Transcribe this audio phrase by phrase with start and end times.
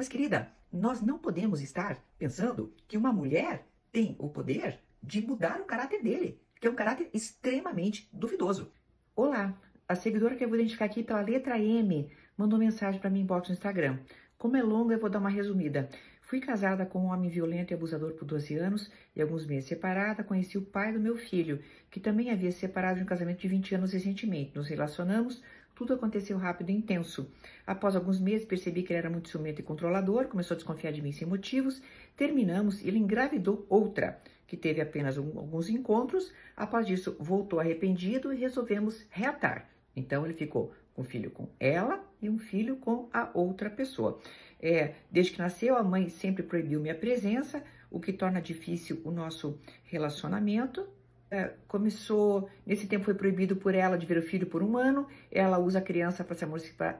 [0.00, 5.60] Mas, querida, nós não podemos estar pensando que uma mulher tem o poder de mudar
[5.60, 8.72] o caráter dele, que é um caráter extremamente duvidoso.
[9.14, 9.54] Olá,
[9.86, 13.50] a seguidora que eu vou identificar aqui pela letra M mandou mensagem para mim inbox
[13.50, 13.98] no Instagram.
[14.38, 15.90] Como é longa, eu vou dar uma resumida.
[16.22, 20.24] Fui casada com um homem violento e abusador por 12 anos e alguns meses separada,
[20.24, 21.60] conheci o pai do meu filho,
[21.90, 24.56] que também havia se separado de um casamento de 20 anos recentemente.
[24.56, 25.42] Nos relacionamos,
[25.80, 27.26] tudo aconteceu rápido e intenso.
[27.66, 31.00] Após alguns meses, percebi que ele era muito ciumento e controlador, começou a desconfiar de
[31.00, 31.80] mim sem motivos.
[32.14, 36.34] Terminamos e ele engravidou outra, que teve apenas um, alguns encontros.
[36.54, 39.70] Após disso, voltou arrependido e resolvemos reatar.
[39.96, 44.20] Então, ele ficou um filho com ela e um filho com a outra pessoa.
[44.60, 49.10] É, desde que nasceu, a mãe sempre proibiu minha presença, o que torna difícil o
[49.10, 50.86] nosso relacionamento.
[51.32, 55.06] É, começou, nesse tempo foi proibido por ela de ver o filho por um ano,
[55.30, 56.44] ela usa a criança para se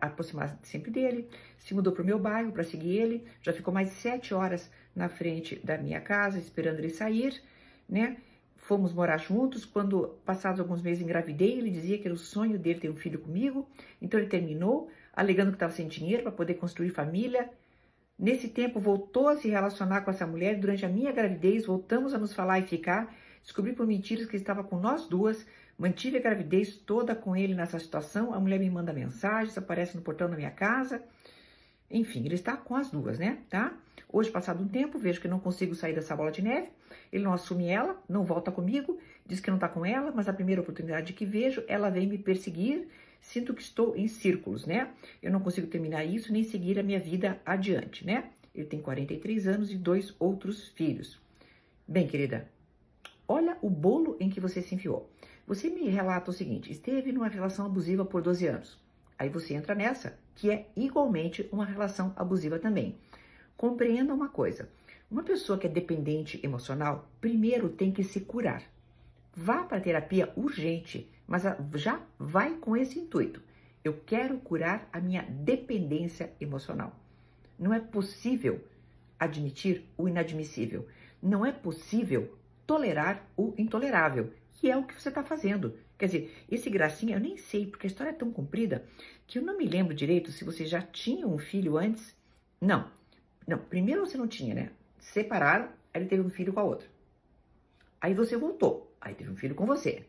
[0.00, 3.88] aproximar sempre dele, se mudou para o meu bairro para seguir ele, já ficou mais
[3.88, 7.42] de sete horas na frente da minha casa esperando ele sair,
[7.88, 8.18] né?
[8.56, 9.64] Fomos morar juntos.
[9.64, 13.18] Quando, passados alguns meses, engravidei, ele dizia que era o sonho dele ter um filho
[13.18, 13.68] comigo.
[14.00, 17.50] Então, ele terminou, alegando que estava sem dinheiro para poder construir família.
[18.18, 20.58] Nesse tempo, voltou a se relacionar com essa mulher.
[20.58, 23.14] Durante a minha gravidez, voltamos a nos falar e ficar.
[23.42, 25.46] Descobri por mentiras que estava com nós duas.
[25.78, 28.34] Mantive a gravidez toda com ele nessa situação.
[28.34, 31.02] A mulher me manda mensagens, aparece no portão da minha casa.
[31.90, 33.38] Enfim, ele está com as duas, né?
[33.48, 33.76] Tá?
[34.12, 36.68] Hoje, passado um tempo, vejo que não consigo sair dessa bola de neve.
[37.12, 40.32] Ele não assume ela, não volta comigo, diz que não está com ela, mas a
[40.32, 42.88] primeira oportunidade que vejo, ela vem me perseguir.
[43.20, 44.90] Sinto que estou em círculos, né?
[45.22, 48.30] Eu não consigo terminar isso nem seguir a minha vida adiante, né?
[48.54, 51.20] Ele tem 43 anos e dois outros filhos.
[51.86, 52.48] Bem, querida,
[53.30, 55.08] olha o bolo em que você se enfiou.
[55.46, 58.76] Você me relata o seguinte: esteve numa relação abusiva por 12 anos.
[59.16, 62.98] Aí você entra nessa, que é igualmente uma relação abusiva também.
[63.56, 64.68] Compreenda uma coisa:
[65.08, 68.64] uma pessoa que é dependente emocional, primeiro tem que se curar.
[69.32, 73.40] Vá para terapia urgente, mas já vai com esse intuito.
[73.84, 76.98] Eu quero curar a minha dependência emocional.
[77.56, 78.60] Não é possível
[79.18, 80.88] admitir o inadmissível.
[81.22, 82.39] Não é possível
[82.70, 85.76] tolerar o intolerável, que é o que você está fazendo.
[85.98, 88.84] Quer dizer, esse gracinha, eu nem sei, porque a história é tão comprida
[89.26, 92.14] que eu não me lembro direito se você já tinha um filho antes.
[92.60, 92.88] Não,
[93.44, 94.70] não, primeiro você não tinha, né?
[95.00, 96.86] Separaram, aí ele teve um filho com a outra.
[98.00, 100.04] Aí você voltou, aí teve um filho com você.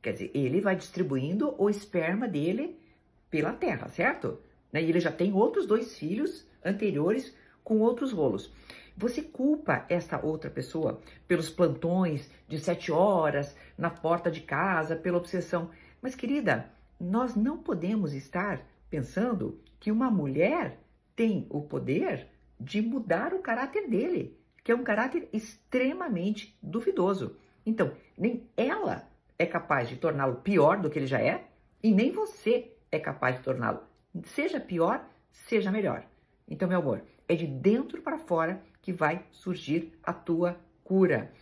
[0.00, 2.80] Quer dizer, ele vai distribuindo o esperma dele
[3.28, 4.40] pela terra, certo?
[4.72, 4.82] Né?
[4.82, 8.50] E ele já tem outros dois filhos anteriores com outros rolos.
[8.96, 15.18] Você culpa essa outra pessoa pelos plantões de sete horas na porta de casa, pela
[15.18, 15.70] obsessão.
[16.00, 20.80] Mas, querida, nós não podemos estar pensando que uma mulher
[21.14, 27.36] tem o poder de mudar o caráter dele, que é um caráter extremamente duvidoso.
[27.66, 29.08] Então, nem ela
[29.38, 31.48] é capaz de torná-lo pior do que ele já é,
[31.82, 33.80] e nem você é capaz de torná-lo
[34.24, 36.04] seja pior, seja melhor.
[36.48, 41.32] Então, meu amor, é de dentro para fora que vai surgir a tua cura.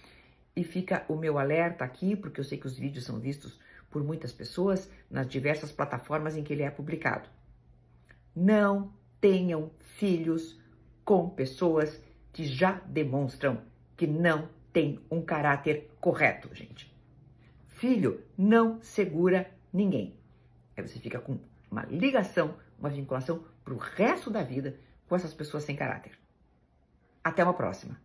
[0.56, 3.60] E fica o meu alerta aqui, porque eu sei que os vídeos são vistos
[3.90, 7.28] por muitas pessoas nas diversas plataformas em que ele é publicado.
[8.34, 10.58] Não tenham filhos
[11.04, 12.02] com pessoas
[12.32, 13.60] que já demonstram
[13.94, 16.90] que não têm um caráter correto, gente.
[17.68, 20.18] Filho não segura ninguém.
[20.74, 21.38] Aí você fica com
[21.70, 26.23] uma ligação, uma vinculação para o resto da vida com essas pessoas sem caráter.
[27.24, 28.04] Até uma próxima!